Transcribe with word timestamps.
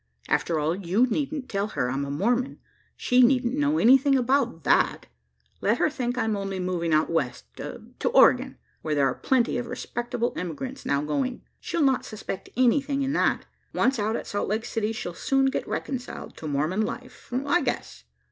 After 0.27 0.57
all, 0.57 0.75
you 0.75 1.05
needn't 1.05 1.47
tell 1.47 1.67
her 1.77 1.91
I'm 1.91 2.05
a 2.05 2.09
Mormon: 2.09 2.57
she 2.97 3.21
needn't 3.21 3.53
know 3.53 3.77
anything 3.77 4.17
about 4.17 4.63
that. 4.63 5.05
Let 5.61 5.77
her 5.77 5.91
think 5.91 6.17
I'm 6.17 6.35
only 6.35 6.59
moving 6.59 6.91
out 6.91 7.07
west 7.11 7.45
to 7.57 8.09
Oregon 8.11 8.57
where 8.81 8.95
there 8.95 9.05
are 9.05 9.13
plenty 9.13 9.59
of 9.59 9.67
respectable 9.67 10.33
emigrants 10.35 10.87
now 10.87 11.03
going. 11.03 11.43
She'll 11.59 11.83
not 11.83 12.03
suspect 12.03 12.49
anything 12.57 13.03
in 13.03 13.13
that. 13.13 13.45
Once 13.73 13.99
out 13.99 14.15
at 14.15 14.25
Salt 14.25 14.49
Lake 14.49 14.65
City, 14.65 14.91
she'll 14.91 15.13
soon 15.13 15.51
get 15.51 15.67
reconciled 15.67 16.35
to 16.37 16.47
Mormon 16.47 16.81
life, 16.81 17.31
I 17.31 17.61
guess." 17.61 18.03